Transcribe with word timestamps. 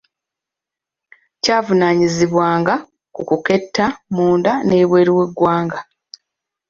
Kyavunaanyizibwanga 1.41 2.73
ku 3.13 3.21
kuketta 3.29 3.85
munda 4.15 4.51
n’ebweru 4.67 5.11
w’eggwanga. 5.17 5.79